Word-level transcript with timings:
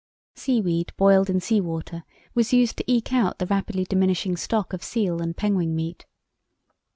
Seaweed 0.33 0.93
boiled 0.97 1.29
in 1.29 1.39
sea 1.39 1.61
water 1.61 2.03
was 2.33 2.53
used 2.53 2.75
to 2.77 2.83
eke 2.91 3.13
out 3.13 3.37
the 3.37 3.45
rapidly 3.45 3.83
diminishing 3.85 4.35
stock 4.35 4.73
of 4.73 4.81
seal 4.83 5.21
and 5.21 5.37
penguin 5.37 5.75
meat. 5.75 6.07